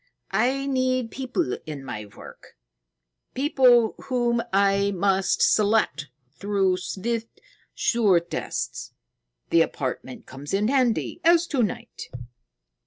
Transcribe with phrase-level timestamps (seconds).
[0.33, 2.57] "I need people in my work,
[3.35, 6.07] people whom I must select
[6.39, 7.39] through swift,
[7.75, 8.93] sure tests.
[9.51, 12.09] The apartment comes in handy, as to night."